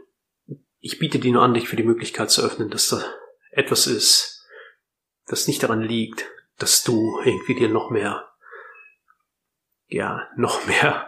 ich 0.78 0.98
biete 0.98 1.18
dir 1.18 1.32
nur 1.32 1.42
an, 1.42 1.54
dich 1.54 1.68
für 1.68 1.76
die 1.76 1.82
Möglichkeit 1.82 2.30
zu 2.30 2.42
öffnen, 2.42 2.70
dass 2.70 2.88
da 2.88 3.02
etwas 3.50 3.86
ist, 3.86 4.46
das 5.26 5.46
nicht 5.46 5.62
daran 5.62 5.82
liegt, 5.82 6.26
dass 6.58 6.82
du 6.82 7.20
irgendwie 7.24 7.54
dir 7.54 7.68
noch 7.68 7.90
mehr, 7.90 8.28
ja, 9.88 10.28
noch 10.36 10.66
mehr 10.66 11.06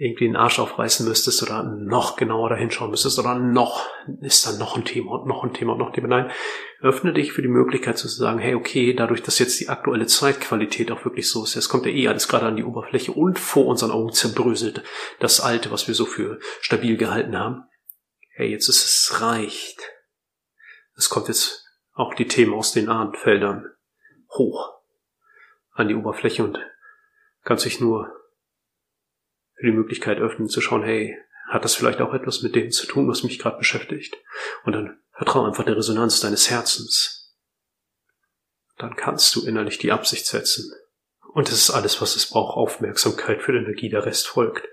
irgendwie 0.00 0.24
den 0.24 0.36
Arsch 0.36 0.58
aufreißen 0.58 1.06
müsstest 1.06 1.42
oder 1.42 1.62
noch 1.62 2.16
genauer 2.16 2.48
dahin 2.48 2.70
schauen 2.70 2.90
müsstest 2.90 3.18
oder 3.18 3.34
noch, 3.34 3.86
ist 4.22 4.46
da 4.46 4.52
noch 4.52 4.74
ein 4.74 4.86
Thema 4.86 5.12
und 5.12 5.26
noch 5.26 5.44
ein 5.44 5.52
Thema 5.52 5.72
und 5.72 5.78
noch 5.78 5.88
ein 5.88 5.92
Thema. 5.92 6.08
Nein, 6.08 6.30
öffne 6.80 7.12
dich 7.12 7.32
für 7.32 7.42
die 7.42 7.48
Möglichkeit 7.48 7.98
zu 7.98 8.08
sagen, 8.08 8.38
hey, 8.38 8.54
okay, 8.54 8.94
dadurch, 8.94 9.22
dass 9.22 9.38
jetzt 9.38 9.60
die 9.60 9.68
aktuelle 9.68 10.06
Zeitqualität 10.06 10.90
auch 10.90 11.04
wirklich 11.04 11.28
so 11.28 11.44
ist, 11.44 11.54
es 11.54 11.68
kommt 11.68 11.84
ja 11.84 11.92
eh 11.92 12.08
alles 12.08 12.28
gerade 12.28 12.46
an 12.46 12.56
die 12.56 12.64
Oberfläche 12.64 13.12
und 13.12 13.38
vor 13.38 13.66
unseren 13.66 13.90
Augen 13.90 14.10
zerbröselt 14.14 14.82
das 15.18 15.42
Alte, 15.42 15.70
was 15.70 15.86
wir 15.86 15.94
so 15.94 16.06
für 16.06 16.38
stabil 16.62 16.96
gehalten 16.96 17.38
haben. 17.38 17.64
Hey, 18.30 18.50
jetzt 18.50 18.70
ist 18.70 18.86
es 18.86 19.20
reicht. 19.20 19.82
Es 20.96 21.10
kommt 21.10 21.28
jetzt 21.28 21.62
auch 21.92 22.14
die 22.14 22.26
Themen 22.26 22.54
aus 22.54 22.72
den 22.72 22.88
Ahnenfeldern 22.88 23.66
hoch 24.30 24.72
an 25.72 25.88
die 25.88 25.94
Oberfläche 25.94 26.42
und 26.42 26.58
kann 27.44 27.58
sich 27.58 27.82
nur 27.82 28.19
die 29.66 29.72
Möglichkeit 29.72 30.18
öffnen 30.18 30.48
zu 30.48 30.60
schauen, 30.60 30.82
hey, 30.82 31.16
hat 31.48 31.64
das 31.64 31.74
vielleicht 31.74 32.00
auch 32.00 32.14
etwas 32.14 32.42
mit 32.42 32.54
dem 32.54 32.70
zu 32.70 32.86
tun, 32.86 33.08
was 33.08 33.24
mich 33.24 33.38
gerade 33.38 33.58
beschäftigt? 33.58 34.16
Und 34.64 34.72
dann 34.72 35.00
vertraue 35.12 35.48
einfach 35.48 35.64
der 35.64 35.76
Resonanz 35.76 36.20
deines 36.20 36.48
Herzens. 36.48 37.36
Dann 38.78 38.96
kannst 38.96 39.34
du 39.34 39.44
innerlich 39.44 39.78
die 39.78 39.92
Absicht 39.92 40.26
setzen. 40.26 40.72
Und 41.32 41.48
es 41.48 41.54
ist 41.54 41.70
alles, 41.70 42.00
was 42.00 42.16
es 42.16 42.26
braucht, 42.26 42.56
Aufmerksamkeit 42.56 43.42
für 43.42 43.52
die 43.52 43.58
Energie, 43.58 43.88
der 43.88 44.06
Rest 44.06 44.28
folgt. 44.28 44.66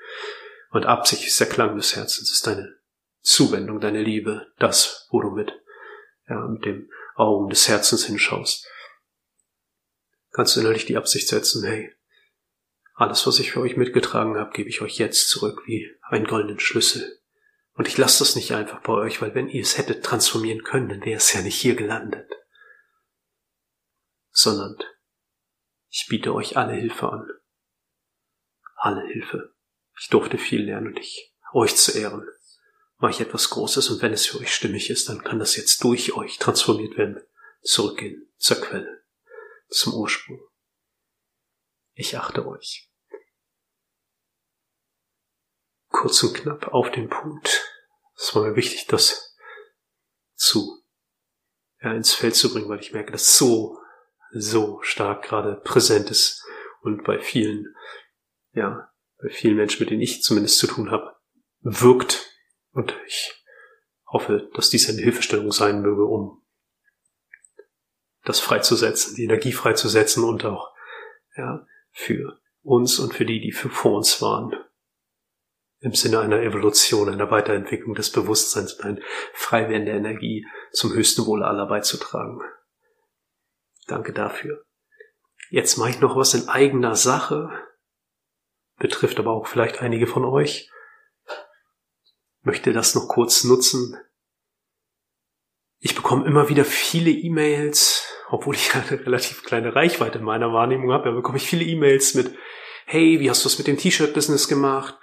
Und 0.69 0.85
Absicht 0.85 1.25
ist 1.25 1.39
der 1.39 1.49
Klang 1.49 1.75
des 1.75 1.95
Herzens, 1.95 2.31
ist 2.31 2.45
deine 2.45 2.75
Zuwendung, 3.21 3.79
deine 3.79 4.01
Liebe, 4.01 4.47
das, 4.57 5.07
wo 5.09 5.19
du 5.21 5.31
mit, 5.31 5.51
ja, 6.29 6.47
mit 6.47 6.63
dem 6.65 6.89
Augen 7.15 7.49
des 7.49 7.67
Herzens 7.67 8.05
hinschaust. 8.05 8.67
Kannst 10.31 10.55
du 10.55 10.59
innerlich 10.59 10.85
die 10.85 10.97
Absicht 10.97 11.27
setzen, 11.27 11.63
hey, 11.65 11.93
alles, 12.97 13.27
was 13.27 13.37
ich 13.37 13.51
für 13.51 13.61
euch 13.61 13.77
mitgetragen 13.77 14.37
habe, 14.37 14.51
gebe 14.53 14.69
ich 14.69 14.81
euch 14.81 14.97
jetzt 14.97 15.29
zurück 15.29 15.61
wie 15.67 15.87
einen 16.01 16.25
goldenen 16.25 16.59
Schlüssel. 16.59 17.21
Und 17.73 17.87
ich 17.87 17.95
lasse 17.95 18.19
das 18.19 18.35
nicht 18.35 18.53
einfach 18.53 18.81
bei 18.81 18.93
euch, 18.93 19.21
weil 19.21 19.35
wenn 19.35 19.49
ihr 19.49 19.61
es 19.61 19.77
hättet 19.77 20.03
transformieren 20.03 20.63
können, 20.63 20.89
dann 20.89 21.05
wäre 21.05 21.17
es 21.17 21.31
ja 21.31 21.41
nicht 21.41 21.61
hier 21.61 21.75
gelandet. 21.75 22.27
Sondern 24.31 24.77
ich 25.89 26.07
biete 26.09 26.33
euch 26.33 26.57
alle 26.57 26.73
Hilfe 26.73 27.11
an. 27.11 27.29
Alle 28.77 29.05
Hilfe. 29.07 29.53
Ich 29.99 30.09
durfte 30.09 30.39
viel 30.39 30.63
lernen 30.63 30.87
und 30.87 30.99
ich, 30.99 31.35
euch 31.53 31.75
zu 31.75 31.95
ehren, 31.95 32.27
mache 32.97 33.11
ich 33.11 33.21
etwas 33.21 33.51
Großes 33.51 33.91
und 33.91 34.01
wenn 34.01 34.13
es 34.13 34.25
für 34.25 34.39
euch 34.39 34.53
stimmig 34.53 34.89
ist, 34.89 35.07
dann 35.07 35.23
kann 35.23 35.37
das 35.37 35.55
jetzt 35.55 35.83
durch 35.83 36.13
euch 36.13 36.39
transformiert 36.39 36.97
werden. 36.97 37.21
Zurückgehen 37.61 38.27
zur 38.37 38.59
Quelle, 38.59 39.03
zum 39.69 39.93
Ursprung. 39.93 40.39
Ich 41.97 42.17
achte 42.17 42.47
euch. 42.47 42.87
kurz 45.97 46.21
und 46.23 46.35
knapp 46.35 46.67
auf 46.67 46.91
den 46.91 47.09
Punkt. 47.09 47.65
Es 48.15 48.35
war 48.35 48.43
mir 48.43 48.55
wichtig, 48.55 48.85
das 48.87 49.35
zu 50.35 50.83
ja, 51.81 51.91
ins 51.93 52.13
Feld 52.13 52.35
zu 52.35 52.53
bringen, 52.53 52.69
weil 52.69 52.79
ich 52.79 52.93
merke, 52.93 53.11
dass 53.11 53.37
so, 53.37 53.79
so 54.31 54.79
stark 54.81 55.23
gerade 55.23 55.55
präsent 55.55 56.11
ist 56.11 56.45
und 56.81 57.03
bei 57.03 57.19
vielen, 57.19 57.75
ja, 58.53 58.91
bei 59.21 59.29
vielen 59.29 59.55
Menschen, 59.55 59.81
mit 59.81 59.89
denen 59.89 60.01
ich 60.01 60.21
zumindest 60.21 60.59
zu 60.59 60.67
tun 60.67 60.91
habe, 60.91 61.15
wirkt. 61.61 62.31
Und 62.71 62.95
ich 63.07 63.33
hoffe, 64.07 64.49
dass 64.53 64.69
dies 64.69 64.89
eine 64.89 65.01
Hilfestellung 65.01 65.51
sein 65.51 65.81
möge, 65.81 66.05
um 66.05 66.45
das 68.23 68.39
freizusetzen, 68.39 69.15
die 69.15 69.23
Energie 69.23 69.51
freizusetzen 69.51 70.23
und 70.23 70.45
auch, 70.45 70.73
ja, 71.35 71.65
für 71.97 72.39
uns 72.61 72.99
und 72.99 73.13
für 73.15 73.25
die, 73.25 73.41
die 73.41 73.51
vor 73.51 73.93
uns 73.93 74.21
waren, 74.21 74.53
im 75.79 75.93
Sinne 75.93 76.19
einer 76.19 76.41
Evolution, 76.41 77.09
einer 77.09 77.31
Weiterentwicklung 77.31 77.95
des 77.95 78.11
Bewusstseins 78.11 78.73
und 78.73 78.85
ein 78.85 79.03
Freiwerden 79.33 79.85
der 79.85 79.95
Energie 79.95 80.45
zum 80.71 80.93
höchsten 80.93 81.25
Wohle 81.25 81.45
aller 81.45 81.65
beizutragen. 81.65 82.39
Danke 83.87 84.13
dafür. 84.13 84.63
Jetzt 85.49 85.77
mache 85.77 85.89
ich 85.89 85.99
noch 85.99 86.15
was 86.15 86.35
in 86.35 86.47
eigener 86.49 86.95
Sache, 86.95 87.49
betrifft 88.77 89.17
aber 89.17 89.31
auch 89.31 89.47
vielleicht 89.47 89.81
einige 89.81 90.05
von 90.05 90.23
euch. 90.23 90.69
Möchte 92.41 92.73
das 92.73 92.93
noch 92.93 93.07
kurz 93.07 93.43
nutzen. 93.43 93.97
Ich 95.79 95.95
bekomme 95.95 96.27
immer 96.27 96.47
wieder 96.49 96.65
viele 96.65 97.09
E-Mails, 97.09 97.96
obwohl 98.29 98.55
ich 98.55 98.71
eine 98.73 99.05
relativ 99.05 99.43
kleine 99.43 99.75
Reichweite 99.75 100.19
in 100.19 100.25
meiner 100.25 100.53
Wahrnehmung 100.53 100.91
habe, 100.91 101.11
bekomme 101.11 101.37
ich 101.37 101.47
viele 101.47 101.65
E-Mails 101.65 102.13
mit, 102.13 102.35
hey, 102.85 103.19
wie 103.19 103.29
hast 103.29 103.43
du 103.43 103.49
es 103.49 103.57
mit 103.57 103.67
dem 103.67 103.77
T-Shirt-Business 103.77 104.47
gemacht? 104.47 104.95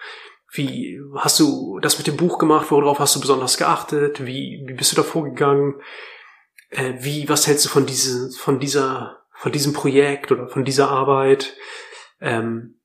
Wie 0.53 1.01
hast 1.17 1.41
du 1.41 1.81
das 1.81 1.99
mit 1.99 2.07
dem 2.07 2.17
Buch 2.17 2.39
gemacht? 2.39 2.71
Worauf 2.71 3.01
hast 3.01 3.17
du 3.17 3.21
besonders 3.21 3.59
geachtet? 3.59 4.25
Wie, 4.25 4.63
wie 4.67 4.75
bist 4.75 4.93
du 4.93 4.97
da 4.97 5.03
vorgegangen? 5.03 5.81
Äh, 6.71 6.95
wie, 7.01 7.29
was 7.29 7.47
hältst 7.47 7.65
du 7.65 7.69
von 7.69 7.87
diesem, 7.87 8.31
von 8.31 8.61
dieser, 8.61 9.25
von 9.35 9.51
diesem 9.53 9.73
Projekt 9.73 10.31
oder 10.31 10.49
von 10.49 10.65
dieser 10.65 10.91
Arbeit? 10.91 11.57
Ähm, 12.21 12.79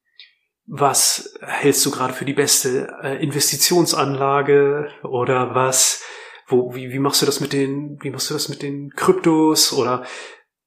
was 0.66 1.36
hältst 1.42 1.86
du 1.86 1.92
gerade 1.92 2.14
für 2.14 2.26
die 2.26 2.34
beste 2.34 2.92
äh, 3.02 3.24
Investitionsanlage 3.24 4.90
oder 5.04 5.54
was? 5.56 6.04
Wo, 6.50 6.76
wie, 6.76 6.92
wie 6.92 7.00
machst 7.00 7.22
du 7.22 7.26
das 7.26 7.40
mit 7.40 7.54
den, 7.54 7.98
wie 8.02 8.10
machst 8.10 8.30
du 8.30 8.34
das 8.34 8.50
mit 8.50 8.62
den 8.62 8.92
Kryptos 8.96 9.72
oder 9.72 10.04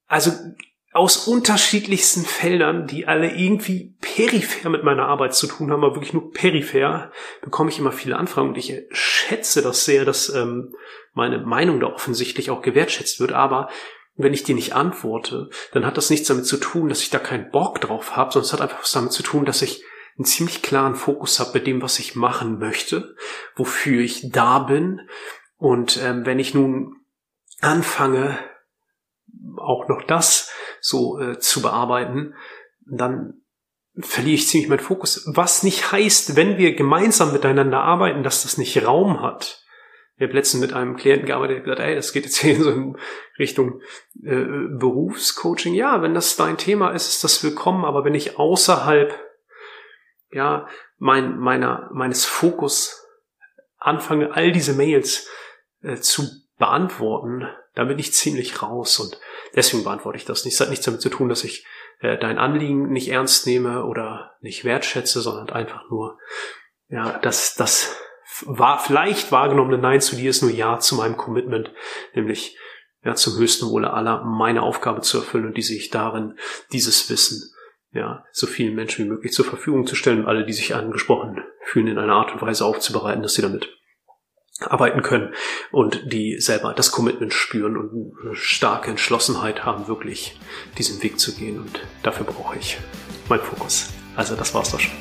also 0.06 0.32
aus 0.92 1.26
unterschiedlichsten 1.26 2.24
Feldern, 2.24 2.86
die 2.86 3.08
alle 3.08 3.34
irgendwie 3.34 3.96
peripher 4.00 4.68
mit 4.68 4.84
meiner 4.84 5.06
Arbeit 5.06 5.34
zu 5.34 5.46
tun 5.46 5.70
haben, 5.70 5.82
aber 5.82 5.96
wirklich 5.96 6.12
nur 6.12 6.30
peripher, 6.32 7.10
bekomme 7.40 7.70
ich 7.70 7.78
immer 7.78 7.92
viele 7.92 8.16
Anfragen 8.16 8.50
und 8.50 8.58
ich 8.58 8.74
schätze 8.90 9.62
das 9.62 9.86
sehr, 9.86 10.04
dass 10.04 10.28
ähm, 10.28 10.74
meine 11.14 11.38
Meinung 11.38 11.80
da 11.80 11.86
offensichtlich 11.86 12.50
auch 12.50 12.60
gewertschätzt 12.60 13.20
wird, 13.20 13.32
aber 13.32 13.68
wenn 14.16 14.34
ich 14.34 14.44
dir 14.44 14.54
nicht 14.54 14.74
antworte, 14.74 15.48
dann 15.72 15.86
hat 15.86 15.96
das 15.96 16.10
nichts 16.10 16.28
damit 16.28 16.46
zu 16.46 16.58
tun, 16.58 16.90
dass 16.90 17.02
ich 17.02 17.10
da 17.10 17.18
keinen 17.18 17.50
Bock 17.50 17.80
drauf 17.80 18.14
habe, 18.14 18.30
sondern 18.30 18.46
es 18.46 18.52
hat 18.52 18.60
einfach 18.60 18.82
was 18.82 18.92
damit 18.92 19.12
zu 19.12 19.22
tun, 19.22 19.46
dass 19.46 19.62
ich 19.62 19.82
einen 20.18 20.26
ziemlich 20.26 20.60
klaren 20.60 20.94
Fokus 20.94 21.40
habe 21.40 21.54
bei 21.54 21.58
dem, 21.60 21.80
was 21.80 21.98
ich 21.98 22.14
machen 22.14 22.58
möchte, 22.58 23.16
wofür 23.56 24.02
ich 24.02 24.30
da 24.30 24.58
bin. 24.58 25.00
Und 25.62 25.96
ähm, 26.02 26.26
wenn 26.26 26.40
ich 26.40 26.54
nun 26.54 26.96
anfange, 27.60 28.36
auch 29.56 29.86
noch 29.86 30.02
das 30.02 30.50
so 30.80 31.20
äh, 31.20 31.38
zu 31.38 31.62
bearbeiten, 31.62 32.34
dann 32.84 33.44
verliere 33.96 34.34
ich 34.34 34.48
ziemlich 34.48 34.68
meinen 34.68 34.80
Fokus. 34.80 35.22
Was 35.32 35.62
nicht 35.62 35.92
heißt, 35.92 36.34
wenn 36.34 36.58
wir 36.58 36.74
gemeinsam 36.74 37.32
miteinander 37.32 37.80
arbeiten, 37.80 38.24
dass 38.24 38.42
das 38.42 38.58
nicht 38.58 38.84
Raum 38.84 39.22
hat. 39.22 39.64
Ich 40.16 40.24
habe 40.24 40.32
letztens 40.32 40.62
mit 40.62 40.72
einem 40.72 40.96
Klienten 40.96 41.26
gearbeitet, 41.26 41.58
der 41.58 41.62
gesagt, 41.62 41.80
ey, 41.80 41.94
das 41.94 42.12
geht 42.12 42.24
jetzt 42.24 42.38
hier 42.38 42.56
in 42.56 42.62
so 42.64 42.70
in 42.72 42.96
Richtung 43.38 43.82
äh, 44.20 44.66
Berufscoaching. 44.80 45.74
Ja, 45.74 46.02
wenn 46.02 46.12
das 46.12 46.34
dein 46.34 46.58
Thema 46.58 46.90
ist, 46.90 47.06
ist 47.06 47.22
das 47.22 47.44
willkommen, 47.44 47.84
aber 47.84 48.04
wenn 48.04 48.16
ich 48.16 48.36
außerhalb 48.36 49.16
ja, 50.32 50.66
mein, 50.98 51.38
meiner, 51.38 51.88
meines 51.92 52.24
Fokus 52.24 53.06
anfange, 53.78 54.34
all 54.34 54.50
diese 54.50 54.72
Mails 54.72 55.28
äh, 55.82 55.96
zu 55.96 56.28
beantworten, 56.58 57.46
da 57.74 57.84
bin 57.84 57.98
ich 57.98 58.12
ziemlich 58.12 58.62
raus 58.62 58.98
und 58.98 59.18
deswegen 59.56 59.84
beantworte 59.84 60.18
ich 60.18 60.24
das 60.24 60.44
nicht. 60.44 60.54
Es 60.54 60.60
hat 60.60 60.70
nichts 60.70 60.84
damit 60.84 61.00
zu 61.00 61.08
tun, 61.08 61.28
dass 61.28 61.44
ich 61.44 61.66
äh, 62.00 62.18
dein 62.18 62.38
Anliegen 62.38 62.90
nicht 62.90 63.08
ernst 63.08 63.46
nehme 63.46 63.84
oder 63.84 64.36
nicht 64.40 64.64
wertschätze, 64.64 65.20
sondern 65.20 65.50
einfach 65.50 65.88
nur, 65.90 66.18
ja, 66.88 67.18
dass 67.18 67.54
das 67.54 67.96
war 68.44 68.78
vielleicht 68.78 69.32
wahrgenommene 69.32 69.78
Nein 69.78 70.00
zu 70.00 70.16
dir 70.16 70.30
ist 70.30 70.42
nur 70.42 70.50
Ja 70.50 70.78
zu 70.78 70.94
meinem 70.94 71.16
Commitment, 71.16 71.70
nämlich 72.14 72.56
ja 73.04 73.14
zum 73.14 73.36
höchsten 73.36 73.68
Wohle 73.68 73.92
aller 73.92 74.24
meine 74.24 74.62
Aufgabe 74.62 75.00
zu 75.00 75.18
erfüllen 75.18 75.46
und 75.46 75.56
die 75.56 75.62
sehe 75.62 75.76
ich 75.76 75.90
darin, 75.90 76.38
dieses 76.72 77.10
Wissen 77.10 77.42
ja 77.90 78.24
so 78.32 78.46
vielen 78.46 78.74
Menschen 78.74 79.04
wie 79.04 79.10
möglich 79.10 79.32
zur 79.32 79.44
Verfügung 79.44 79.86
zu 79.86 79.96
stellen 79.96 80.20
und 80.20 80.26
alle, 80.26 80.46
die 80.46 80.52
sich 80.52 80.74
angesprochen 80.74 81.42
fühlen, 81.64 81.88
in 81.88 81.98
einer 81.98 82.14
Art 82.14 82.32
und 82.32 82.40
Weise 82.40 82.64
aufzubereiten, 82.64 83.22
dass 83.22 83.34
sie 83.34 83.42
damit 83.42 83.68
arbeiten 84.70 85.02
können 85.02 85.34
und 85.70 86.12
die 86.12 86.40
selber 86.40 86.74
das 86.74 86.90
Commitment 86.90 87.32
spüren 87.32 87.76
und 87.76 88.14
eine 88.22 88.36
starke 88.36 88.90
Entschlossenheit 88.90 89.64
haben, 89.64 89.88
wirklich 89.88 90.38
diesen 90.78 91.02
Weg 91.02 91.18
zu 91.18 91.34
gehen. 91.34 91.58
Und 91.58 91.80
dafür 92.02 92.26
brauche 92.26 92.58
ich 92.58 92.78
meinen 93.28 93.42
Fokus. 93.42 93.90
Also 94.16 94.36
das 94.36 94.54
war's 94.54 94.70
doch 94.70 94.80
schon. 94.80 94.92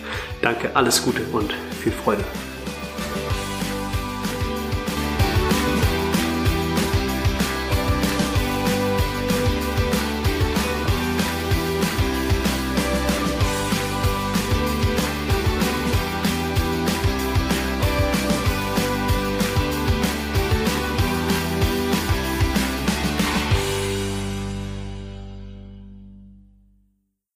Danke, 0.42 0.76
alles 0.76 1.04
Gute 1.04 1.22
und 1.34 1.54
viel 1.82 1.92
Freude. 1.92 2.24